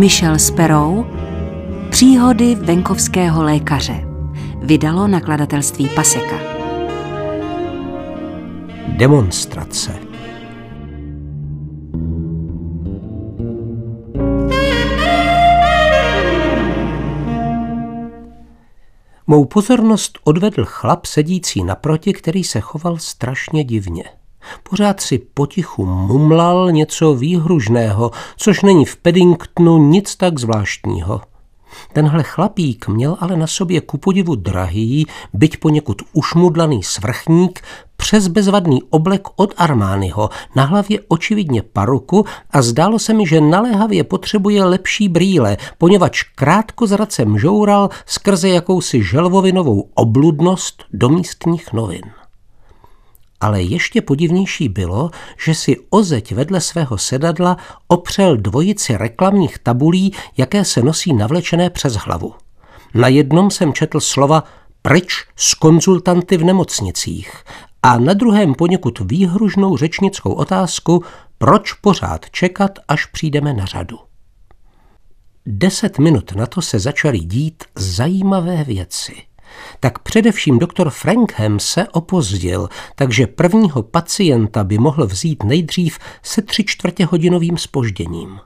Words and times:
Michel 0.00 0.38
Sperou 0.38 1.06
Příhody 1.90 2.54
venkovského 2.54 3.42
lékaře 3.42 4.04
Vydalo 4.62 5.08
nakladatelství 5.08 5.88
Paseka 5.88 6.38
Demonstrace 8.96 9.98
Mou 19.26 19.44
pozornost 19.44 20.18
odvedl 20.24 20.64
chlap 20.64 21.06
sedící 21.06 21.64
naproti, 21.64 22.12
který 22.12 22.44
se 22.44 22.60
choval 22.60 22.98
strašně 22.98 23.64
divně. 23.64 24.04
Pořád 24.62 25.00
si 25.00 25.18
potichu 25.18 25.86
mumlal 25.86 26.72
něco 26.72 27.14
výhružného, 27.14 28.10
což 28.36 28.62
není 28.62 28.84
v 28.84 28.96
Paddingtonu 28.96 29.78
nic 29.78 30.16
tak 30.16 30.38
zvláštního. 30.38 31.20
Tenhle 31.92 32.22
chlapík 32.22 32.88
měl 32.88 33.16
ale 33.20 33.36
na 33.36 33.46
sobě 33.46 33.80
ku 33.80 33.98
podivu 33.98 34.34
drahý, 34.34 35.06
byť 35.32 35.56
poněkud 35.56 36.02
ušmudlaný 36.12 36.82
svrchník, 36.82 37.60
přes 37.96 38.28
bezvadný 38.28 38.82
oblek 38.90 39.28
od 39.36 39.54
Armányho, 39.56 40.30
na 40.56 40.64
hlavě 40.64 41.00
očividně 41.08 41.62
paruku 41.62 42.24
a 42.50 42.62
zdálo 42.62 42.98
se 42.98 43.14
mi, 43.14 43.26
že 43.26 43.40
naléhavě 43.40 44.04
potřebuje 44.04 44.64
lepší 44.64 45.08
brýle, 45.08 45.56
poněvadž 45.78 46.22
krátko 46.22 46.86
zracem 46.86 47.38
žoural 47.38 47.90
skrze 48.06 48.48
jakousi 48.48 49.02
želvovinovou 49.02 49.90
obludnost 49.94 50.84
do 50.92 51.08
místních 51.08 51.72
novin 51.72 52.02
ale 53.40 53.62
ještě 53.62 54.02
podivnější 54.02 54.68
bylo, 54.68 55.10
že 55.44 55.54
si 55.54 55.76
o 55.90 56.02
zeď 56.02 56.34
vedle 56.34 56.60
svého 56.60 56.98
sedadla 56.98 57.56
opřel 57.88 58.36
dvojici 58.36 58.96
reklamních 58.96 59.58
tabulí, 59.58 60.12
jaké 60.36 60.64
se 60.64 60.82
nosí 60.82 61.12
navlečené 61.12 61.70
přes 61.70 61.94
hlavu. 61.94 62.34
Na 62.94 63.08
jednom 63.08 63.50
jsem 63.50 63.72
četl 63.72 64.00
slova 64.00 64.44
pryč 64.82 65.12
s 65.36 65.54
konzultanty 65.54 66.36
v 66.36 66.44
nemocnicích 66.44 67.32
a 67.82 67.98
na 67.98 68.14
druhém 68.14 68.54
poněkud 68.54 68.98
výhružnou 69.00 69.76
řečnickou 69.76 70.32
otázku, 70.32 71.04
proč 71.38 71.72
pořád 71.72 72.30
čekat, 72.30 72.78
až 72.88 73.06
přijdeme 73.06 73.54
na 73.54 73.64
řadu. 73.64 73.98
Deset 75.46 75.98
minut 75.98 76.32
na 76.32 76.46
to 76.46 76.62
se 76.62 76.78
začaly 76.78 77.18
dít 77.18 77.64
zajímavé 77.74 78.64
věci– 78.64 79.12
tak 79.80 79.98
především 79.98 80.58
doktor 80.58 80.90
Frankham 80.90 81.60
se 81.60 81.88
opozdil, 81.88 82.68
takže 82.94 83.26
prvního 83.26 83.82
pacienta 83.82 84.64
by 84.64 84.78
mohl 84.78 85.06
vzít 85.06 85.42
nejdřív 85.42 85.98
se 86.22 86.42
tři 86.42 86.64
čtvrtě 86.64 87.04
hodinovým 87.04 87.58
spožděním. 87.58 88.40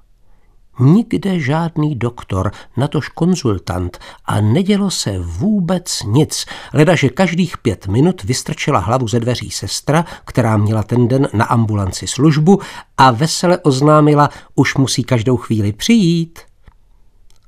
Nikde 0.78 1.41
žádný 1.41 1.94
doktor, 1.94 2.50
natož 2.76 3.08
konzultant 3.08 3.98
a 4.24 4.41
nedělo 4.41 4.91
se 4.91 5.18
vůbec 5.18 6.02
nic, 6.06 6.46
ledaže 6.72 7.08
každých 7.08 7.58
pět 7.58 7.86
minut 7.86 8.24
vystrčila 8.24 8.78
hlavu 8.78 9.08
ze 9.08 9.20
dveří 9.20 9.50
sestra, 9.50 10.04
která 10.24 10.56
měla 10.56 10.82
ten 10.82 11.08
den 11.08 11.28
na 11.32 11.44
ambulanci 11.44 12.06
službu 12.06 12.60
a 12.96 13.10
vesele 13.10 13.58
oznámila, 13.58 14.28
už 14.54 14.74
musí 14.74 15.04
každou 15.04 15.36
chvíli 15.36 15.72
přijít. 15.72 16.38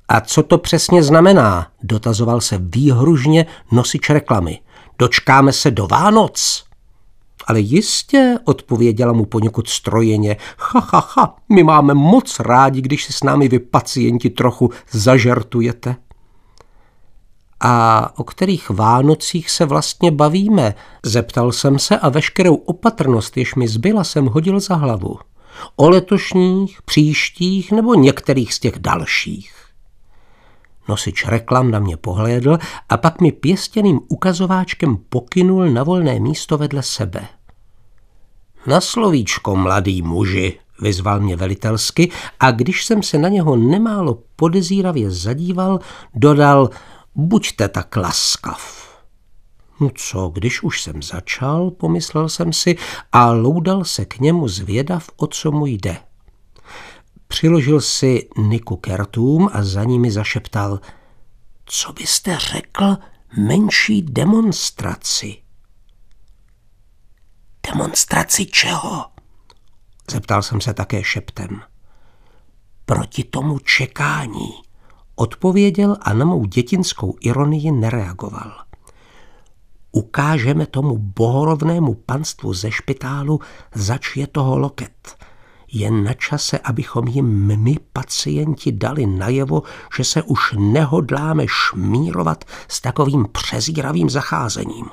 A 0.07 0.21
co 0.21 0.43
to 0.43 0.57
přesně 0.57 1.03
znamená? 1.03 1.67
Dotazoval 1.83 2.41
se 2.41 2.57
výhružně 2.61 3.45
nosič 3.71 4.09
reklamy. 4.09 4.59
Dočkáme 4.99 5.53
se 5.53 5.71
do 5.71 5.87
Vánoc. 5.87 6.63
Ale 7.47 7.59
jistě, 7.59 8.39
odpověděla 8.45 9.13
mu 9.13 9.25
poněkud 9.25 9.69
strojeně. 9.69 10.37
Ha, 10.57 10.87
ha, 10.91 11.07
ha, 11.17 11.35
my 11.49 11.63
máme 11.63 11.93
moc 11.93 12.39
rádi, 12.39 12.81
když 12.81 13.05
se 13.05 13.13
s 13.13 13.23
námi 13.23 13.47
vy 13.47 13.59
pacienti 13.59 14.29
trochu 14.29 14.69
zažertujete. 14.91 15.95
A 17.59 18.11
o 18.19 18.23
kterých 18.23 18.69
Vánocích 18.69 19.49
se 19.49 19.65
vlastně 19.65 20.11
bavíme? 20.11 20.75
Zeptal 21.03 21.51
jsem 21.51 21.79
se 21.79 21.99
a 21.99 22.09
veškerou 22.09 22.55
opatrnost, 22.55 23.37
jež 23.37 23.55
mi 23.55 23.67
zbyla, 23.67 24.03
jsem 24.03 24.25
hodil 24.25 24.59
za 24.59 24.75
hlavu. 24.75 25.19
O 25.75 25.89
letošních, 25.89 26.81
příštích 26.81 27.71
nebo 27.71 27.93
některých 27.93 28.53
z 28.53 28.59
těch 28.59 28.79
dalších. 28.79 29.66
Nosič 30.89 31.25
reklam 31.25 31.71
na 31.71 31.79
mě 31.79 31.97
pohlédl 31.97 32.57
a 32.89 32.97
pak 32.97 33.21
mi 33.21 33.31
pěstěným 33.31 33.99
ukazováčkem 34.07 34.97
pokynul 35.09 35.69
na 35.69 35.83
volné 35.83 36.19
místo 36.19 36.57
vedle 36.57 36.83
sebe. 36.83 37.27
Na 38.67 38.81
slovíčko, 38.81 39.55
mladý 39.55 40.01
muži, 40.01 40.59
vyzval 40.81 41.19
mě 41.19 41.35
velitelsky 41.35 42.11
a 42.39 42.51
když 42.51 42.85
jsem 42.85 43.03
se 43.03 43.17
na 43.17 43.29
něho 43.29 43.55
nemálo 43.55 44.23
podezíravě 44.35 45.11
zadíval, 45.11 45.79
dodal, 46.13 46.69
buďte 47.15 47.67
tak 47.67 47.95
laskav. 47.95 48.87
No 49.79 49.89
co, 49.95 50.29
když 50.29 50.63
už 50.63 50.81
jsem 50.81 51.03
začal, 51.03 51.71
pomyslel 51.71 52.29
jsem 52.29 52.53
si 52.53 52.77
a 53.11 53.31
loudal 53.31 53.83
se 53.83 54.05
k 54.05 54.19
němu 54.19 54.47
zvědav, 54.47 55.09
o 55.17 55.27
co 55.27 55.51
mu 55.51 55.65
jde. 55.65 55.97
Přiložil 57.27 57.81
si 57.81 58.29
Niku 58.37 58.75
kertům 58.75 59.49
a 59.53 59.63
za 59.63 59.83
nimi 59.83 60.11
zašeptal 60.11 60.79
Co 61.65 61.93
byste 61.93 62.37
řekl 62.39 62.97
menší 63.37 64.01
demonstraci? 64.01 65.37
Demonstraci 67.71 68.45
čeho? 68.45 69.05
Zeptal 70.11 70.43
jsem 70.43 70.61
se 70.61 70.73
také 70.73 71.03
šeptem. 71.03 71.61
Proti 72.85 73.23
tomu 73.23 73.59
čekání, 73.59 74.49
odpověděl 75.15 75.97
a 76.01 76.13
na 76.13 76.25
mou 76.25 76.45
dětinskou 76.45 77.15
ironii 77.21 77.71
nereagoval. 77.71 78.51
Ukážeme 79.91 80.65
tomu 80.65 80.97
bohorovnému 80.97 81.93
panstvu 81.93 82.53
ze 82.53 82.71
špitálu, 82.71 83.39
zač 83.75 84.15
je 84.15 84.27
toho 84.27 84.57
loket 84.57 85.17
je 85.79 85.91
na 85.91 86.13
čase, 86.13 86.59
abychom 86.59 87.07
jim 87.07 87.47
my 87.63 87.75
pacienti 87.93 88.71
dali 88.71 89.05
najevo, 89.05 89.63
že 89.97 90.03
se 90.03 90.21
už 90.21 90.39
nehodláme 90.57 91.43
šmírovat 91.47 92.43
s 92.67 92.81
takovým 92.81 93.27
přezíravým 93.31 94.09
zacházením. 94.09 94.85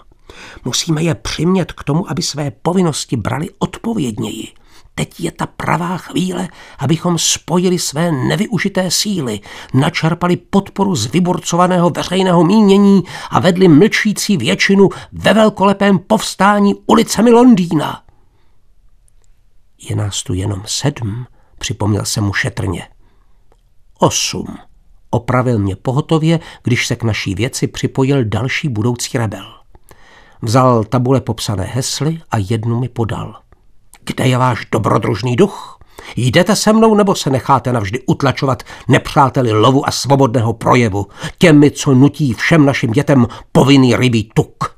Musíme 0.65 1.03
je 1.03 1.15
přimět 1.15 1.73
k 1.73 1.85
tomu, 1.85 2.11
aby 2.11 2.23
své 2.23 2.51
povinnosti 2.51 3.17
brali 3.17 3.49
odpovědněji. 3.59 4.49
Teď 4.95 5.21
je 5.21 5.33
ta 5.33 5.47
pravá 5.47 5.97
chvíle, 5.97 6.49
abychom 6.79 7.19
spojili 7.19 7.79
své 7.79 8.13
nevyužité 8.13 8.91
síly, 8.91 9.41
načerpali 9.75 10.37
podporu 10.37 10.97
z 10.97 11.07
vyborcovaného 11.07 11.91
veřejného 11.91 12.45
mínění 12.45 13.03
a 13.31 13.41
vedli 13.41 13.69
mlčící 13.69 14.37
většinu 14.37 14.89
ve 15.13 15.35
velkolepém 15.35 15.99
povstání 15.99 16.75
ulicemi 16.87 17.31
Londýna. 17.31 18.04
Je 19.91 19.97
nás 19.97 20.23
tu 20.23 20.35
jenom 20.35 20.63
sedm, 20.67 21.27
připomněl 21.59 22.05
jsem 22.05 22.25
mu 22.25 22.33
šetrně. 22.33 22.89
Osm. 23.99 24.59
Opravil 25.11 25.59
mě 25.59 25.77
pohotově, 25.77 26.41
když 26.63 26.87
se 26.87 26.97
k 26.97 27.03
naší 27.03 27.35
věci 27.35 27.67
připojil 27.67 28.25
další 28.25 28.69
budoucí 28.69 29.19
rebel. 29.19 29.55
Vzal 30.43 30.85
tabule 30.85 31.21
popsané 31.21 31.65
hesly 31.65 32.21
a 32.31 32.37
jednu 32.39 32.81
mi 32.81 32.89
podal. 32.89 33.41
Kde 34.05 34.27
je 34.27 34.39
váš 34.39 34.67
dobrodružný 34.73 35.37
duch? 35.37 35.79
Jdete 36.17 36.57
se 36.57 36.73
mnou 36.73 36.95
nebo 36.95 37.15
se 37.15 37.31
necháte 37.31 37.73
navždy 37.73 38.01
utlačovat 38.07 38.63
nepřáteli 38.89 39.53
lovu 39.53 39.89
a 39.89 39.91
svobodného 39.91 40.53
projevu, 40.53 41.07
těmi, 41.39 41.71
co 41.71 41.95
nutí 41.95 42.33
všem 42.33 42.67
našim 42.67 42.91
dětem 42.91 43.27
povinný 43.53 43.97
rybí 43.97 44.31
tuk? 44.35 44.74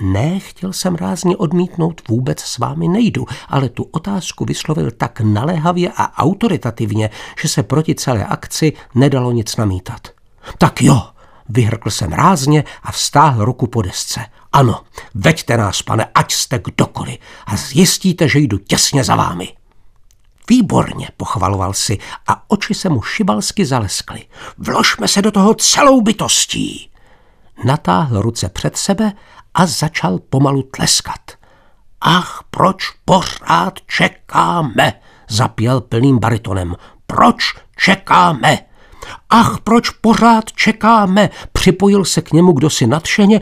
Ne, 0.00 0.40
chtěl 0.40 0.72
jsem 0.72 0.94
rázně 0.94 1.36
odmítnout, 1.36 2.08
vůbec 2.08 2.40
s 2.40 2.58
vámi 2.58 2.88
nejdu, 2.88 3.26
ale 3.48 3.68
tu 3.68 3.82
otázku 3.82 4.44
vyslovil 4.44 4.90
tak 4.90 5.20
naléhavě 5.20 5.92
a 5.96 6.18
autoritativně, 6.18 7.10
že 7.40 7.48
se 7.48 7.62
proti 7.62 7.94
celé 7.94 8.26
akci 8.26 8.72
nedalo 8.94 9.32
nic 9.32 9.56
namítat. 9.56 10.08
Tak 10.58 10.82
jo, 10.82 11.02
vyhrkl 11.48 11.90
jsem 11.90 12.12
rázně 12.12 12.64
a 12.82 12.92
vstáhl 12.92 13.44
ruku 13.44 13.66
po 13.66 13.82
desce. 13.82 14.20
Ano, 14.52 14.80
veďte 15.14 15.56
nás, 15.56 15.82
pane, 15.82 16.04
ať 16.14 16.32
jste 16.32 16.58
kdokoliv 16.64 17.18
a 17.46 17.56
zjistíte, 17.56 18.28
že 18.28 18.38
jdu 18.38 18.58
těsně 18.58 19.04
za 19.04 19.16
vámi. 19.16 19.56
Výborně, 20.48 21.08
pochvaloval 21.16 21.72
si 21.72 21.98
a 22.26 22.50
oči 22.50 22.74
se 22.74 22.88
mu 22.88 23.02
šibalsky 23.02 23.66
zaleskly. 23.66 24.24
Vložme 24.58 25.08
se 25.08 25.22
do 25.22 25.30
toho 25.30 25.54
celou 25.54 26.00
bytostí. 26.00 26.90
Natáhl 27.64 28.22
ruce 28.22 28.48
před 28.48 28.76
sebe 28.76 29.12
a 29.56 29.66
začal 29.66 30.18
pomalu 30.18 30.62
tleskat. 30.62 31.20
Ach, 32.00 32.40
proč 32.50 32.90
pořád 33.04 33.80
čekáme, 33.86 34.92
zapěl 35.28 35.80
plným 35.80 36.18
baritonem. 36.18 36.76
Proč 37.06 37.54
čekáme? 37.76 38.58
Ach, 39.30 39.60
proč 39.60 39.90
pořád 39.90 40.52
čekáme, 40.52 41.30
připojil 41.52 42.04
se 42.04 42.22
k 42.22 42.32
němu 42.32 42.52
kdosi 42.52 42.86
nadšeně 42.86 43.40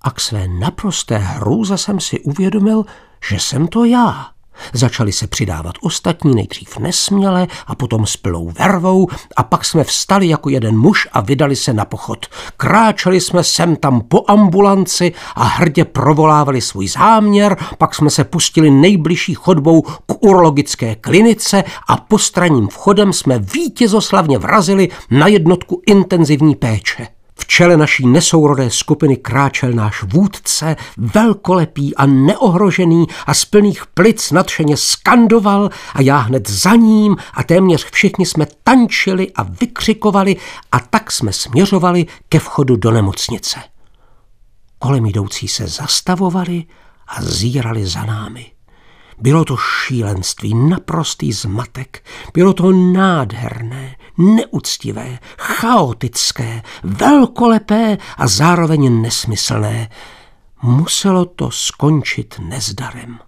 a 0.00 0.10
k 0.10 0.20
své 0.20 0.48
naprosté 0.48 1.18
hrůze 1.18 1.78
jsem 1.78 2.00
si 2.00 2.20
uvědomil, 2.20 2.84
že 3.28 3.38
jsem 3.38 3.68
to 3.68 3.84
já. 3.84 4.33
Začali 4.72 5.12
se 5.12 5.26
přidávat 5.26 5.74
ostatní, 5.82 6.34
nejdřív 6.34 6.78
nesměle 6.78 7.46
a 7.66 7.74
potom 7.74 8.06
s 8.06 8.16
plnou 8.16 8.50
vervou 8.58 9.08
a 9.36 9.42
pak 9.42 9.64
jsme 9.64 9.84
vstali 9.84 10.28
jako 10.28 10.50
jeden 10.50 10.78
muž 10.78 11.08
a 11.12 11.20
vydali 11.20 11.56
se 11.56 11.72
na 11.72 11.84
pochod. 11.84 12.26
Kráčeli 12.56 13.20
jsme 13.20 13.44
sem 13.44 13.76
tam 13.76 14.00
po 14.00 14.24
ambulanci 14.28 15.12
a 15.34 15.44
hrdě 15.44 15.84
provolávali 15.84 16.60
svůj 16.60 16.88
záměr, 16.88 17.56
pak 17.78 17.94
jsme 17.94 18.10
se 18.10 18.24
pustili 18.24 18.70
nejbližší 18.70 19.34
chodbou 19.34 19.82
k 19.82 20.24
urologické 20.24 20.94
klinice 20.94 21.64
a 21.88 21.96
postranním 21.96 22.68
vchodem 22.68 23.12
jsme 23.12 23.38
vítězoslavně 23.38 24.38
vrazili 24.38 24.88
na 25.10 25.26
jednotku 25.26 25.82
intenzivní 25.86 26.54
péče. 26.54 27.13
V 27.38 27.46
čele 27.46 27.76
naší 27.76 28.06
nesourodé 28.06 28.70
skupiny 28.70 29.16
kráčel 29.16 29.72
náš 29.72 30.02
vůdce, 30.02 30.76
velkolepý 30.96 31.96
a 31.96 32.06
neohrožený 32.06 33.06
a 33.26 33.34
z 33.34 33.44
plných 33.44 33.86
plic 33.86 34.30
nadšeně 34.30 34.76
skandoval 34.76 35.70
a 35.94 36.02
já 36.02 36.18
hned 36.18 36.50
za 36.50 36.74
ním 36.74 37.16
a 37.34 37.42
téměř 37.42 37.90
všichni 37.92 38.26
jsme 38.26 38.46
tančili 38.64 39.32
a 39.32 39.42
vykřikovali 39.42 40.36
a 40.72 40.80
tak 40.80 41.12
jsme 41.12 41.32
směřovali 41.32 42.06
ke 42.28 42.38
vchodu 42.38 42.76
do 42.76 42.90
nemocnice. 42.90 43.60
Kolem 44.78 45.06
jdoucí 45.06 45.48
se 45.48 45.66
zastavovali 45.66 46.64
a 47.08 47.22
zírali 47.22 47.86
za 47.86 48.04
námi. 48.04 48.46
Bylo 49.18 49.44
to 49.44 49.56
šílenství, 49.56 50.54
naprostý 50.54 51.32
zmatek. 51.32 52.04
Bylo 52.34 52.52
to 52.52 52.72
nádherné, 52.72 53.96
neúctivé, 54.18 55.18
chaotické, 55.38 56.62
velkolepé 56.82 57.98
a 58.16 58.28
zároveň 58.28 59.02
nesmyslné. 59.02 59.88
Muselo 60.62 61.24
to 61.24 61.50
skončit 61.50 62.40
nezdarem. 62.42 63.18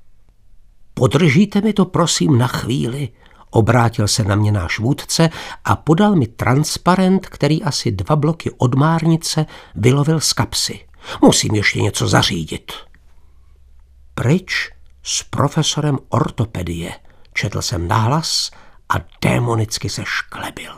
Podržíte 0.94 1.60
mi 1.60 1.72
to 1.72 1.84
prosím 1.84 2.38
na 2.38 2.46
chvíli, 2.46 3.08
obrátil 3.50 4.08
se 4.08 4.24
na 4.24 4.34
mě 4.34 4.52
náš 4.52 4.78
vůdce 4.78 5.30
a 5.64 5.76
podal 5.76 6.16
mi 6.16 6.26
transparent, 6.26 7.26
který 7.26 7.62
asi 7.62 7.90
dva 7.90 8.16
bloky 8.16 8.50
od 8.58 8.74
márnice 8.74 9.46
vylovil 9.74 10.20
z 10.20 10.32
kapsy. 10.32 10.80
Musím 11.22 11.54
ještě 11.54 11.82
něco 11.82 12.08
zařídit. 12.08 12.72
Pryč 14.14 14.70
s 15.02 15.22
profesorem 15.22 15.98
ortopedie, 16.08 16.92
četl 17.32 17.62
jsem 17.62 17.88
nahlas 17.88 18.50
a 18.88 18.94
démonicky 19.22 19.88
se 19.88 20.02
šklebil. 20.06 20.72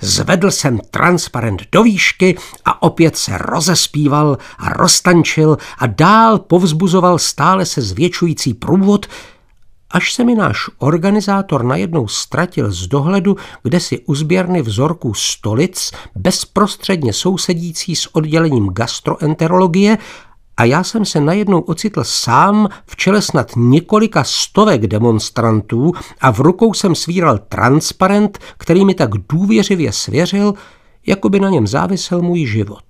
Zvedl 0.00 0.50
jsem 0.50 0.78
transparent 0.90 1.62
do 1.72 1.82
výšky 1.82 2.36
a 2.64 2.82
opět 2.82 3.16
se 3.16 3.38
rozespíval 3.38 4.38
a 4.58 4.68
roztančil 4.68 5.58
a 5.78 5.86
dál 5.86 6.38
povzbuzoval 6.38 7.18
stále 7.18 7.66
se 7.66 7.82
zvětšující 7.82 8.54
průvod, 8.54 9.06
až 9.90 10.14
se 10.14 10.24
mi 10.24 10.34
náš 10.34 10.58
organizátor 10.78 11.64
najednou 11.64 12.08
ztratil 12.08 12.72
z 12.72 12.86
dohledu, 12.86 13.36
kde 13.62 13.80
si 13.80 13.98
u 13.98 14.14
sběrny 14.14 14.62
vzorků 14.62 15.14
stolic 15.14 15.92
bezprostředně 16.14 17.12
sousedící 17.12 17.96
s 17.96 18.16
oddělením 18.16 18.68
gastroenterologie 18.68 19.98
a 20.56 20.64
já 20.64 20.84
jsem 20.84 21.04
se 21.04 21.20
najednou 21.20 21.60
ocitl 21.60 22.04
sám 22.04 22.68
v 22.86 22.96
čele 22.96 23.22
snad 23.22 23.52
několika 23.56 24.24
stovek 24.24 24.86
demonstrantů 24.86 25.92
a 26.20 26.32
v 26.32 26.40
rukou 26.40 26.74
jsem 26.74 26.94
svíral 26.94 27.38
transparent, 27.38 28.38
který 28.58 28.84
mi 28.84 28.94
tak 28.94 29.10
důvěřivě 29.10 29.92
svěřil, 29.92 30.54
jako 31.06 31.28
by 31.28 31.40
na 31.40 31.50
něm 31.50 31.66
závisel 31.66 32.22
můj 32.22 32.46
život. 32.46 32.84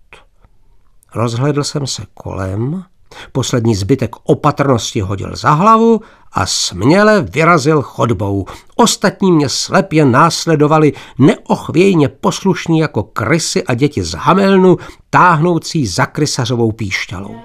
Rozhledl 1.14 1.64
jsem 1.64 1.86
se 1.86 2.02
kolem, 2.14 2.84
poslední 3.32 3.74
zbytek 3.74 4.10
opatrnosti 4.24 5.00
hodil 5.00 5.36
za 5.36 5.50
hlavu 5.50 6.00
a 6.32 6.46
směle 6.46 7.22
vyrazil 7.22 7.82
chodbou. 7.82 8.46
Ostatní 8.76 9.32
mě 9.32 9.48
slepě 9.48 10.04
následovali, 10.04 10.92
neochvějně 11.18 12.08
poslušní 12.08 12.78
jako 12.78 13.02
krysy 13.02 13.64
a 13.64 13.74
děti 13.74 14.02
z 14.02 14.14
Hamelnu, 14.14 14.76
táhnoucí 15.10 15.86
za 15.86 16.06
krysařovou 16.06 16.72
píšťalou 16.72 17.36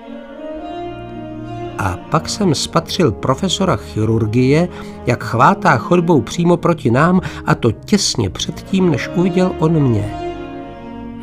a 1.81 1.97
pak 2.09 2.29
jsem 2.29 2.55
spatřil 2.55 3.11
profesora 3.11 3.75
chirurgie, 3.75 4.67
jak 5.05 5.23
chvátá 5.23 5.77
chodbou 5.77 6.21
přímo 6.21 6.57
proti 6.57 6.91
nám 6.91 7.21
a 7.45 7.55
to 7.55 7.71
těsně 7.71 8.29
předtím, 8.29 8.89
než 8.89 9.09
uviděl 9.15 9.51
on 9.59 9.79
mě. 9.79 10.13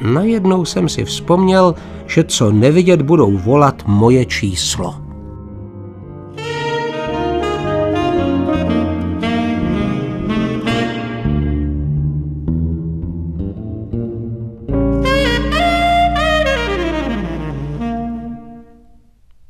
Najednou 0.02 0.64
jsem 0.64 0.88
si 0.88 1.04
vzpomněl, 1.04 1.74
že 2.06 2.24
co 2.24 2.52
nevidět 2.52 3.02
budou 3.02 3.38
volat 3.38 3.77
moje 3.88 4.26
číslo. 4.26 4.94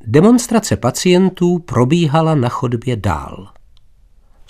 Demonstrace 0.01 0.77
pacientů 0.77 1.59
probíhala 1.59 2.35
na 2.35 2.49
chodbě 2.49 2.95
dál. 2.95 3.47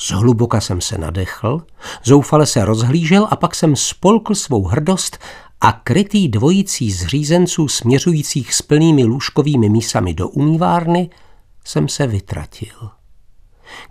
Zhluboka 0.07 0.61
jsem 0.61 0.81
se 0.81 0.97
nadechl, 0.97 1.61
zoufale 2.03 2.45
se 2.45 2.65
rozhlížel 2.65 3.27
a 3.31 3.35
pak 3.35 3.55
jsem 3.55 3.75
spolkl 3.75 4.35
svou 4.35 4.63
hrdost 4.63 5.17
a 5.61 5.71
krytý 5.71 6.27
dvojicí 6.27 6.91
zřízenců 6.91 7.67
směřujících 7.67 8.53
s 8.53 8.61
plnými 8.61 9.03
lůžkovými 9.03 9.69
mísami 9.69 10.13
do 10.13 10.29
umývárny 10.29 11.09
jsem 11.65 11.87
se 11.87 12.07
vytratil. 12.07 12.89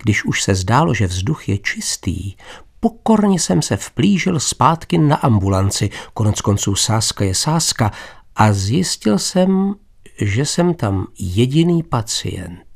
Když 0.03 0.25
už 0.25 0.43
se 0.43 0.55
zdálo, 0.55 0.95
že 0.95 1.07
vzduch 1.07 1.49
je 1.49 1.59
čistý, 1.59 2.35
pokorně 2.81 3.41
jsem 3.41 3.63
se 3.63 3.77
vplížil 3.77 4.41
zpátky 4.41 4.99
na 4.99 5.17
ambulanci, 5.17 5.91
konec 6.15 6.41
konců 6.41 6.75
sáska 6.75 7.25
je 7.25 7.35
sáska, 7.35 7.93
a 8.37 8.53
zjistil 8.53 9.19
jsem, 9.19 9.75
že 10.21 10.47
jsem 10.47 10.75
tam 10.75 11.07
jediný 11.19 11.83
pacient. 11.83 12.68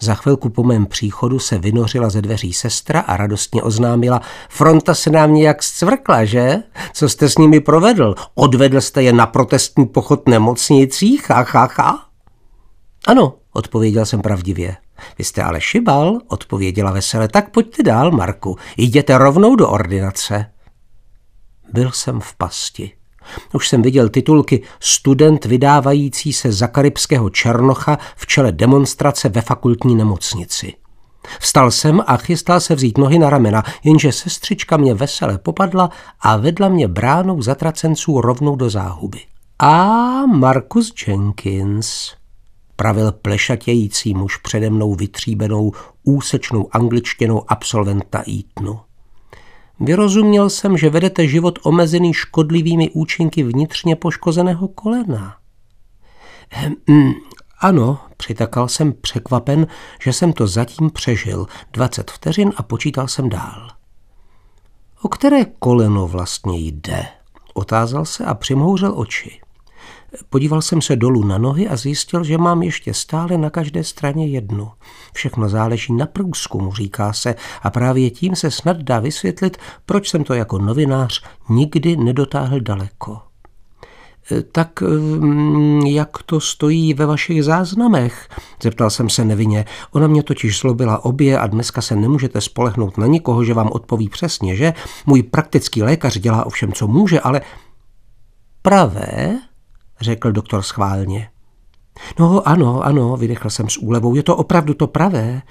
Za 0.00 0.14
chvilku 0.14 0.48
po 0.48 0.62
mém 0.62 0.86
příchodu 0.86 1.38
se 1.38 1.58
vynořila 1.58 2.10
ze 2.10 2.22
dveří 2.22 2.52
sestra 2.52 3.00
a 3.00 3.16
radostně 3.16 3.62
oznámila, 3.62 4.20
fronta 4.48 4.94
se 4.94 5.10
nám 5.10 5.34
nějak 5.34 5.62
zcvrkla, 5.62 6.24
že? 6.24 6.62
Co 6.92 7.08
jste 7.08 7.28
s 7.28 7.38
nimi 7.38 7.60
provedl? 7.60 8.14
Odvedl 8.34 8.80
jste 8.80 9.02
je 9.02 9.12
na 9.12 9.26
protestní 9.26 9.86
pochod 9.86 10.28
nemocnicí? 10.28 11.20
Ha, 11.28 11.46
ha, 11.48 11.68
ha. 11.76 12.08
Ano, 13.06 13.34
odpověděl 13.52 14.06
jsem 14.06 14.22
pravdivě. 14.22 14.76
Vy 15.18 15.24
jste 15.24 15.42
ale 15.42 15.60
šibal, 15.60 16.18
odpověděla 16.28 16.92
vesele. 16.92 17.28
Tak 17.28 17.50
pojďte 17.50 17.82
dál, 17.82 18.10
Marku, 18.10 18.56
jděte 18.76 19.18
rovnou 19.18 19.56
do 19.56 19.68
ordinace. 19.68 20.50
Byl 21.72 21.92
jsem 21.92 22.20
v 22.20 22.34
pasti. 22.34 22.95
Už 23.54 23.68
jsem 23.68 23.82
viděl 23.82 24.08
titulky 24.08 24.62
Student 24.80 25.44
vydávající 25.44 26.32
se 26.32 26.52
za 26.52 26.66
karibského 26.66 27.30
Černocha 27.30 27.98
v 28.16 28.26
čele 28.26 28.52
demonstrace 28.52 29.28
ve 29.28 29.40
fakultní 29.40 29.94
nemocnici. 29.94 30.74
Vstal 31.40 31.70
jsem 31.70 32.02
a 32.06 32.16
chystal 32.16 32.60
se 32.60 32.74
vzít 32.74 32.98
nohy 32.98 33.18
na 33.18 33.30
ramena, 33.30 33.62
jenže 33.84 34.12
sestřička 34.12 34.76
mě 34.76 34.94
vesele 34.94 35.38
popadla 35.38 35.90
a 36.20 36.36
vedla 36.36 36.68
mě 36.68 36.88
bránou 36.88 37.42
zatracenců 37.42 38.20
rovnou 38.20 38.56
do 38.56 38.70
záhuby. 38.70 39.18
A 39.58 39.86
Marcus 40.26 40.94
Jenkins, 41.06 42.12
pravil 42.76 43.12
plešatějící 43.12 44.14
muž 44.14 44.36
přede 44.36 44.70
mnou 44.70 44.94
vytříbenou 44.94 45.72
úsečnou 46.02 46.68
angličtinou 46.72 47.44
absolvent 47.48 48.04
na 48.14 48.22
Eatonu. 48.30 48.80
Vyrozuměl 49.80 50.50
jsem, 50.50 50.78
že 50.78 50.90
vedete 50.90 51.28
život 51.28 51.58
omezený 51.62 52.14
škodlivými 52.14 52.90
účinky 52.90 53.42
vnitřně 53.42 53.96
poškozeného 53.96 54.68
kolena. 54.68 55.36
Hm, 56.90 57.12
ano, 57.58 57.98
přitakal 58.16 58.68
jsem 58.68 58.92
překvapen, 58.92 59.66
že 60.02 60.12
jsem 60.12 60.32
to 60.32 60.46
zatím 60.46 60.90
přežil. 60.90 61.46
20 61.72 62.10
vteřin 62.10 62.52
a 62.56 62.62
počítal 62.62 63.08
jsem 63.08 63.28
dál. 63.28 63.68
O 65.02 65.08
které 65.08 65.44
koleno 65.44 66.06
vlastně 66.06 66.58
jde? 66.58 67.06
Otázal 67.54 68.04
se 68.04 68.24
a 68.24 68.34
přimhouřil 68.34 68.92
oči. 68.98 69.40
Podíval 70.30 70.62
jsem 70.62 70.82
se 70.82 70.96
dolů 70.96 71.24
na 71.24 71.38
nohy 71.38 71.68
a 71.68 71.76
zjistil, 71.76 72.24
že 72.24 72.38
mám 72.38 72.62
ještě 72.62 72.94
stále 72.94 73.38
na 73.38 73.50
každé 73.50 73.84
straně 73.84 74.26
jednu. 74.26 74.70
Všechno 75.14 75.48
záleží 75.48 75.92
na 75.92 76.06
průzkumu, 76.06 76.74
říká 76.74 77.12
se, 77.12 77.34
a 77.62 77.70
právě 77.70 78.10
tím 78.10 78.36
se 78.36 78.50
snad 78.50 78.76
dá 78.76 79.00
vysvětlit, 79.00 79.56
proč 79.86 80.08
jsem 80.08 80.24
to 80.24 80.34
jako 80.34 80.58
novinář 80.58 81.22
nikdy 81.48 81.96
nedotáhl 81.96 82.60
daleko. 82.60 83.18
E, 84.32 84.42
tak 84.42 84.82
mm, 84.82 85.80
jak 85.80 86.22
to 86.22 86.40
stojí 86.40 86.94
ve 86.94 87.06
vašich 87.06 87.44
záznamech? 87.44 88.28
Zeptal 88.62 88.90
jsem 88.90 89.10
se 89.10 89.24
nevinně. 89.24 89.64
Ona 89.92 90.06
mě 90.06 90.22
totiž 90.22 90.60
zlobila 90.60 91.04
obě 91.04 91.38
a 91.38 91.46
dneska 91.46 91.80
se 91.80 91.96
nemůžete 91.96 92.40
spolehnout 92.40 92.98
na 92.98 93.06
nikoho, 93.06 93.44
že 93.44 93.54
vám 93.54 93.68
odpoví 93.72 94.08
přesně, 94.08 94.56
že? 94.56 94.74
Můj 95.06 95.22
praktický 95.22 95.82
lékař 95.82 96.18
dělá 96.18 96.46
ovšem, 96.46 96.72
co 96.72 96.86
může, 96.86 97.20
ale... 97.20 97.40
Pravé? 98.62 99.38
Řekl 100.00 100.32
doktor 100.32 100.62
schválně. 100.62 101.28
No 102.18 102.48
ano, 102.48 102.82
ano, 102.82 103.16
vydechl 103.16 103.50
jsem 103.50 103.68
s 103.68 103.76
úlevou, 103.76 104.14
je 104.14 104.22
to 104.22 104.36
opravdu 104.36 104.74
to 104.74 104.86
pravé. 104.86 105.42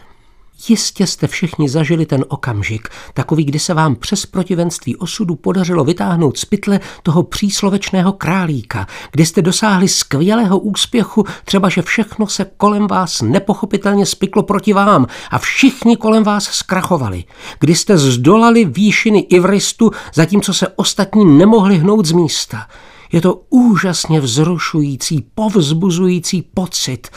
Jistě 0.69 1.07
jste 1.07 1.27
všichni 1.27 1.69
zažili 1.69 2.05
ten 2.05 2.25
okamžik, 2.27 2.89
takový, 3.13 3.43
kdy 3.43 3.59
se 3.59 3.73
vám 3.73 3.95
přes 3.95 4.25
protivenství 4.25 4.95
osudu 4.95 5.35
podařilo 5.35 5.83
vytáhnout 5.83 6.37
z 6.37 6.45
pytle 6.45 6.79
toho 7.03 7.23
příslovečného 7.23 8.13
králíka, 8.13 8.87
kdy 9.11 9.25
jste 9.25 9.41
dosáhli 9.41 9.87
skvělého 9.87 10.59
úspěchu, 10.59 11.23
třeba 11.45 11.69
že 11.69 11.81
všechno 11.81 12.27
se 12.27 12.45
kolem 12.57 12.87
vás 12.87 13.21
nepochopitelně 13.21 14.05
spiklo 14.05 14.43
proti 14.43 14.73
vám 14.73 15.07
a 15.31 15.39
všichni 15.39 15.97
kolem 15.97 16.23
vás 16.23 16.43
zkrachovali, 16.43 17.23
kdy 17.59 17.75
jste 17.75 17.97
zdolali 17.97 18.65
výšiny 18.65 19.19
Ivristu, 19.19 19.91
zatímco 20.13 20.53
se 20.53 20.67
ostatní 20.67 21.37
nemohli 21.37 21.77
hnout 21.77 22.05
z 22.05 22.11
místa. 22.11 22.67
Je 23.11 23.21
to 23.21 23.35
úžasně 23.49 24.21
vzrušující, 24.21 25.31
povzbuzující 25.35 26.41
pocit, 26.41 27.07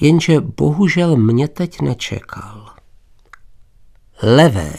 jenže 0.00 0.40
bohužel 0.40 1.16
mě 1.16 1.48
teď 1.48 1.80
nečekal. 1.80 2.70
Levé, 4.22 4.74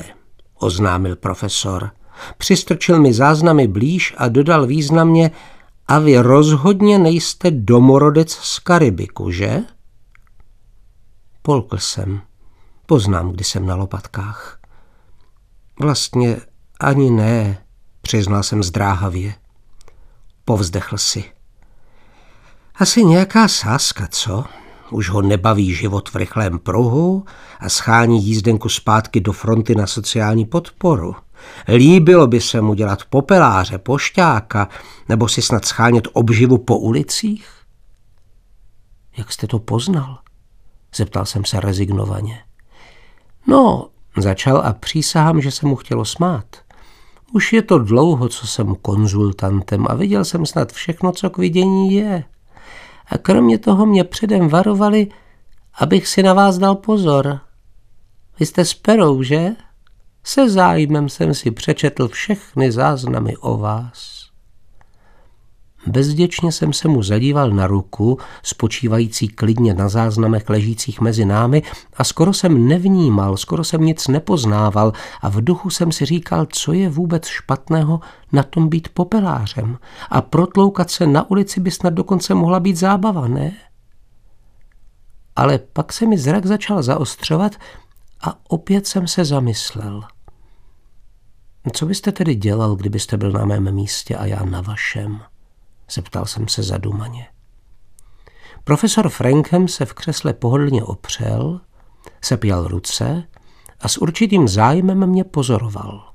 oznámil 0.60 1.16
profesor. 1.16 1.92
Přistrčil 2.38 3.02
mi 3.02 3.14
záznamy 3.14 3.68
blíž 3.68 4.14
a 4.18 4.28
dodal 4.28 4.68
významně, 4.68 5.32
a 5.88 6.00
vy 6.00 6.18
rozhodně 6.18 7.00
nejste 7.00 7.52
domorodec 7.52 8.32
z 8.32 8.60
Karibiku, 8.60 9.32
že? 9.32 9.64
Polkl 11.42 11.78
jsem. 11.78 12.22
Poznám, 12.86 13.32
kdy 13.32 13.44
jsem 13.44 13.66
na 13.66 13.76
lopatkách. 13.76 14.60
Vlastně 15.80 16.38
ani 16.80 17.12
ne, 17.12 17.58
přiznal 18.02 18.44
jsem 18.44 18.64
zdráhavě. 18.64 19.34
Povzdechl 20.48 20.98
si. 20.98 21.24
Asi 22.76 23.06
nějaká 23.06 23.48
sázka, 23.48 24.08
co? 24.12 24.46
Už 24.92 25.10
ho 25.10 25.22
nebaví 25.22 25.74
život 25.74 26.10
v 26.10 26.16
rychlém 26.16 26.60
pruhu 26.60 27.26
a 27.60 27.70
schání 27.70 28.24
jízdenku 28.26 28.70
zpátky 28.70 29.22
do 29.22 29.34
fronty 29.34 29.76
na 29.76 29.88
sociální 29.88 30.46
podporu. 30.46 31.16
Líbilo 31.68 32.28
by 32.28 32.42
se 32.42 32.62
mu 32.62 32.74
dělat 32.74 33.04
popeláře, 33.10 33.78
pošťáka 33.78 34.70
nebo 35.10 35.28
si 35.28 35.42
snad 35.42 35.66
schánět 35.66 36.08
obživu 36.14 36.58
po 36.58 36.78
ulicích? 36.78 37.50
Jak 39.18 39.32
jste 39.34 39.48
to 39.48 39.60
poznal? 39.60 40.20
Zeptal 40.96 41.26
jsem 41.26 41.46
se 41.46 41.60
rezignovaně. 41.60 42.44
No, 43.48 43.90
začal 44.18 44.58
a 44.58 44.74
přísahám, 44.74 45.42
že 45.42 45.52
se 45.52 45.66
mu 45.66 45.76
chtělo 45.76 46.06
smát. 46.06 46.67
Už 47.34 47.54
je 47.54 47.62
to 47.62 47.80
dlouho, 47.80 48.30
co 48.30 48.48
jsem 48.48 48.76
konzultantem 48.76 49.86
a 49.90 49.94
viděl 49.94 50.26
jsem 50.26 50.46
snad 50.46 50.72
všechno, 50.72 51.12
co 51.12 51.30
k 51.30 51.38
vidění 51.38 51.94
je 51.94 52.24
a 53.08 53.18
kromě 53.18 53.58
toho 53.58 53.86
mě 53.86 54.04
předem 54.04 54.50
varovali, 54.50 55.08
abych 55.74 56.08
si 56.08 56.24
na 56.24 56.34
vás 56.34 56.58
dal 56.58 56.76
pozor. 56.76 57.40
Vy 58.40 58.46
jste 58.46 58.66
s 58.66 58.74
perou, 58.74 59.24
že? 59.24 59.50
Se 60.24 60.50
zájmem 60.50 61.10
jsem 61.10 61.34
si 61.34 61.52
přečetl 61.52 62.08
všechny 62.08 62.72
záznamy 62.72 63.38
o 63.38 63.58
vás. 63.58 64.17
Bezděčně 65.88 66.52
jsem 66.52 66.74
se 66.74 66.88
mu 66.88 67.04
zadíval 67.04 67.52
na 67.52 67.68
ruku, 67.68 68.18
spočívající 68.44 69.28
klidně 69.28 69.74
na 69.74 69.90
záznamech 69.90 70.50
ležících 70.50 71.02
mezi 71.02 71.26
námi 71.26 71.64
a 71.98 72.04
skoro 72.04 72.34
jsem 72.34 72.68
nevnímal, 72.68 73.38
skoro 73.38 73.64
jsem 73.64 73.82
nic 73.82 74.08
nepoznával 74.08 74.94
a 75.22 75.30
v 75.30 75.44
duchu 75.44 75.70
jsem 75.70 75.92
si 75.92 76.06
říkal, 76.06 76.46
co 76.46 76.74
je 76.74 76.90
vůbec 76.90 77.26
špatného 77.26 78.00
na 78.32 78.44
tom 78.44 78.70
být 78.70 78.90
popelářem 78.90 79.78
a 80.10 80.22
protloukat 80.22 80.92
se 80.92 81.08
na 81.08 81.30
ulici 81.30 81.60
by 81.60 81.72
snad 81.72 81.94
dokonce 81.94 82.34
mohla 82.34 82.60
být 82.60 82.78
zábava, 82.78 83.28
ne? 83.28 83.54
Ale 85.36 85.60
pak 85.74 85.94
se 85.94 86.06
mi 86.06 86.18
zrak 86.18 86.46
začal 86.46 86.84
zaostřovat 86.84 87.56
a 88.22 88.40
opět 88.48 88.88
jsem 88.88 89.08
se 89.08 89.26
zamyslel. 89.26 90.04
Co 91.74 91.86
byste 91.86 92.12
tedy 92.12 92.36
dělal, 92.36 92.76
kdybyste 92.76 93.18
byl 93.18 93.32
na 93.32 93.46
mém 93.46 93.72
místě 93.72 94.16
a 94.16 94.26
já 94.26 94.46
na 94.46 94.62
vašem? 94.62 95.22
Zeptal 95.92 96.26
jsem 96.26 96.48
se 96.48 96.64
zadumaně. 96.64 97.28
Profesor 98.64 99.10
Frankem 99.10 99.68
se 99.68 99.86
v 99.86 99.94
křesle 99.94 100.34
pohodlně 100.34 100.84
opřel, 100.84 101.62
sepěl 102.22 102.68
ruce 102.68 103.24
a 103.80 103.88
s 103.88 103.98
určitým 103.98 104.48
zájmem 104.48 105.06
mě 105.06 105.24
pozoroval. 105.24 106.14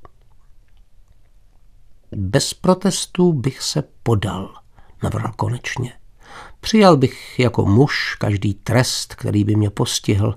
Bez 2.15 2.53
protestů 2.53 3.33
bych 3.33 3.61
se 3.61 3.83
podal, 4.03 4.53
navrhl 5.03 5.31
konečně. 5.35 5.93
Přijal 6.59 6.97
bych 6.97 7.39
jako 7.39 7.65
muž 7.65 8.15
každý 8.19 8.53
trest, 8.53 9.15
který 9.15 9.43
by 9.43 9.55
mě 9.55 9.69
postihl. 9.69 10.35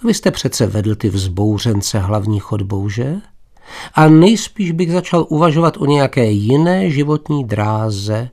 To 0.00 0.06
byste 0.06 0.30
přece 0.30 0.66
vedl 0.66 0.94
ty 0.94 1.08
vzbouřence 1.08 1.98
hlavní 1.98 2.40
chodbou, 2.40 2.88
že? 2.88 3.16
A 3.94 4.08
nejspíš 4.08 4.72
bych 4.72 4.92
začal 4.92 5.26
uvažovat 5.28 5.76
o 5.76 5.86
nějaké 5.86 6.30
jiné 6.30 6.90
životní 6.90 7.44
dráze, 7.44 8.30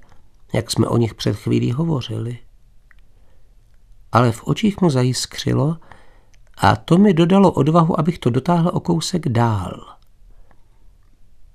jak 0.54 0.72
jsme 0.72 0.88
o 0.88 0.98
nich 0.98 1.14
před 1.14 1.36
chvílí 1.36 1.72
hovořili. 1.72 2.40
Ale 4.12 4.32
v 4.32 4.44
očích 4.44 4.82
mu 4.82 4.90
zajiskřilo 4.90 5.78
a 6.58 6.76
to 6.76 6.98
mi 6.98 7.14
dodalo 7.14 7.52
odvahu, 7.52 8.00
abych 8.00 8.20
to 8.20 8.30
dotáhl 8.30 8.72
o 8.74 8.80
kousek 8.80 9.30
dál. 9.30 9.96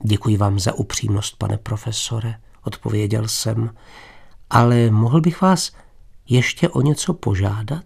Děkuji 0.02 0.36
vám 0.36 0.58
za 0.58 0.72
upřímnost, 0.72 1.36
pane 1.38 1.58
profesore, 1.58 2.40
odpověděl 2.62 3.28
jsem, 3.28 3.74
ale 4.50 4.90
mohl 4.90 5.20
bych 5.20 5.40
vás 5.40 5.72
ještě 6.28 6.68
o 6.68 6.80
něco 6.80 7.14
požádat? 7.14 7.84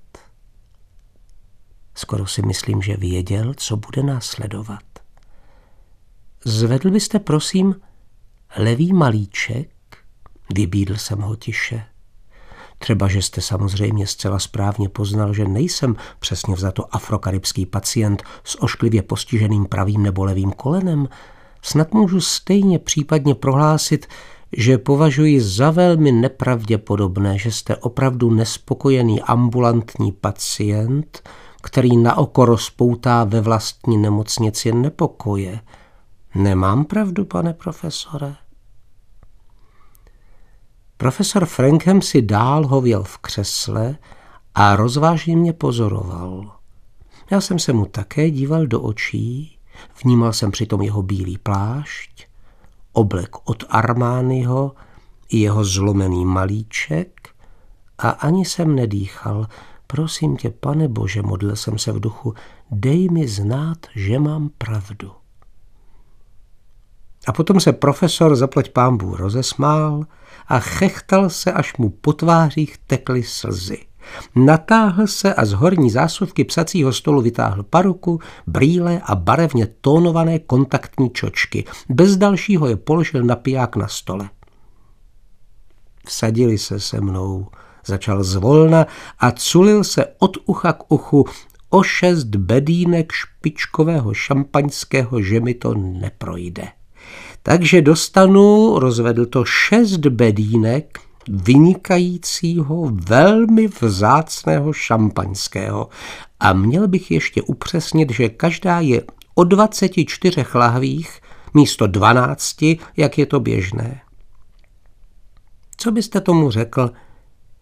Skoro 1.94 2.26
si 2.26 2.42
myslím, 2.42 2.82
že 2.82 2.96
věděl, 2.96 3.54
co 3.54 3.76
bude 3.76 4.02
následovat. 4.02 4.82
Zvedl 6.44 6.90
byste, 6.90 7.18
prosím, 7.18 7.80
levý 8.56 8.92
malíček 8.92 9.77
Vybídl 10.54 10.96
jsem 10.96 11.20
ho 11.20 11.36
tiše. 11.36 11.84
Třeba, 12.78 13.08
že 13.08 13.22
jste 13.22 13.40
samozřejmě 13.40 14.06
zcela 14.06 14.38
správně 14.38 14.88
poznal, 14.88 15.34
že 15.34 15.44
nejsem 15.44 15.96
přesně 16.18 16.54
vzato 16.54 16.94
afrokaribský 16.96 17.66
pacient 17.66 18.22
s 18.44 18.62
ošklivě 18.62 19.02
postiženým 19.02 19.66
pravým 19.66 20.02
nebo 20.02 20.24
levým 20.24 20.50
kolenem, 20.50 21.08
snad 21.62 21.94
můžu 21.94 22.20
stejně 22.20 22.78
případně 22.78 23.34
prohlásit, 23.34 24.06
že 24.52 24.78
považuji 24.78 25.40
za 25.40 25.70
velmi 25.70 26.12
nepravděpodobné, 26.12 27.38
že 27.38 27.52
jste 27.52 27.76
opravdu 27.76 28.30
nespokojený 28.30 29.22
ambulantní 29.22 30.12
pacient, 30.12 31.28
který 31.62 31.96
na 31.96 32.18
oko 32.18 32.44
rozpoutá 32.44 33.24
ve 33.24 33.40
vlastní 33.40 33.96
nemocnici 33.96 34.72
nepokoje. 34.72 35.60
Nemám 36.34 36.84
pravdu, 36.84 37.24
pane 37.24 37.52
profesore? 37.52 38.34
Profesor 41.00 41.46
Frankem 41.46 42.02
si 42.02 42.22
dál 42.22 42.66
hověl 42.66 43.02
v 43.02 43.18
křesle 43.18 43.96
a 44.54 44.76
rozvážně 44.76 45.36
mě 45.36 45.52
pozoroval. 45.52 46.52
Já 47.30 47.40
jsem 47.40 47.58
se 47.58 47.72
mu 47.72 47.86
také 47.86 48.30
díval 48.30 48.66
do 48.66 48.80
očí, 48.80 49.58
vnímal 50.04 50.32
jsem 50.32 50.50
přitom 50.50 50.82
jeho 50.82 51.02
bílý 51.02 51.38
plášť, 51.38 52.26
oblek 52.92 53.36
od 53.44 53.64
Armányho 53.68 54.72
i 55.28 55.38
jeho 55.38 55.64
zlomený 55.64 56.24
malíček 56.24 57.28
a 57.98 58.10
ani 58.10 58.44
jsem 58.44 58.74
nedýchal. 58.74 59.46
Prosím 59.86 60.36
tě, 60.36 60.50
pane 60.50 60.88
Bože, 60.88 61.22
modlil 61.22 61.56
jsem 61.56 61.78
se 61.78 61.92
v 61.92 62.00
duchu, 62.00 62.34
dej 62.70 63.08
mi 63.08 63.28
znát, 63.28 63.78
že 63.94 64.18
mám 64.18 64.50
pravdu. 64.58 65.12
A 67.28 67.32
potom 67.32 67.60
se 67.60 67.72
profesor 67.72 68.36
zaplať 68.36 68.72
pámbu 68.72 69.16
rozesmál 69.16 70.06
a 70.48 70.58
chechtal 70.58 71.30
se, 71.30 71.52
až 71.52 71.76
mu 71.76 71.90
po 71.90 72.12
tvářích 72.12 72.78
tekly 72.86 73.22
slzy. 73.22 73.78
Natáhl 74.36 75.06
se 75.06 75.34
a 75.34 75.44
z 75.44 75.52
horní 75.52 75.90
zásuvky 75.90 76.44
psacího 76.44 76.92
stolu 76.92 77.20
vytáhl 77.20 77.62
paruku, 77.62 78.20
brýle 78.46 79.00
a 79.04 79.14
barevně 79.14 79.66
tónované 79.80 80.38
kontaktní 80.38 81.10
čočky. 81.10 81.64
Bez 81.88 82.16
dalšího 82.16 82.66
je 82.66 82.76
položil 82.76 83.24
na 83.24 83.36
piják 83.36 83.76
na 83.76 83.88
stole. 83.88 84.30
Vsadili 86.06 86.58
se 86.58 86.80
se 86.80 87.00
mnou, 87.00 87.46
začal 87.86 88.24
zvolna 88.24 88.86
a 89.18 89.30
culil 89.30 89.84
se 89.84 90.06
od 90.18 90.36
ucha 90.44 90.72
k 90.72 90.92
uchu 90.92 91.24
o 91.70 91.82
šest 91.82 92.36
bedínek 92.36 93.12
špičkového 93.12 94.14
šampaňského, 94.14 95.22
že 95.22 95.40
mi 95.40 95.54
to 95.54 95.74
neprojde. 95.74 96.77
Takže 97.42 97.82
dostanu, 97.82 98.78
rozvedl 98.78 99.26
to 99.26 99.44
šest 99.44 99.98
bedínek 99.98 100.98
vynikajícího, 101.28 102.90
velmi 103.08 103.68
vzácného 103.80 104.72
šampaňského. 104.72 105.88
A 106.40 106.52
měl 106.52 106.88
bych 106.88 107.10
ještě 107.10 107.42
upřesnit, 107.42 108.10
že 108.10 108.28
každá 108.28 108.80
je 108.80 109.02
o 109.34 109.44
24 109.44 110.44
lahvích 110.54 111.20
místo 111.54 111.86
12, 111.86 112.56
jak 112.96 113.18
je 113.18 113.26
to 113.26 113.40
běžné. 113.40 114.00
Co 115.76 115.92
byste 115.92 116.20
tomu 116.20 116.50
řekl, 116.50 116.90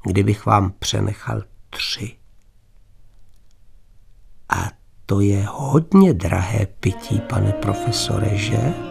kdybych 0.06 0.46
vám 0.46 0.72
přenechal 0.78 1.42
tři? 1.70 2.16
A 4.48 4.70
To 5.08 5.20
je 5.20 5.46
hodně 5.50 6.14
drahé 6.14 6.66
pití, 6.80 7.20
pane 7.20 7.52
profesore, 7.52 8.30
že? 8.36 8.85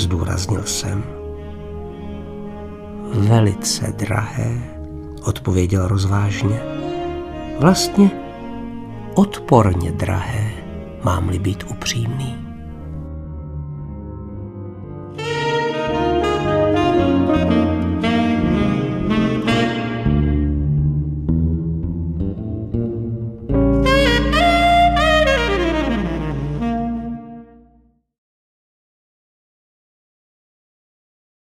Zdůraznil 0.00 0.62
jsem. 0.62 1.04
Velice 3.14 3.92
drahé, 3.92 4.60
odpověděl 5.24 5.88
rozvážně. 5.88 6.60
Vlastně 7.60 8.10
odporně 9.14 9.92
drahé, 9.92 10.50
mám-li 11.04 11.38
být 11.38 11.64
upřímný. 11.70 12.49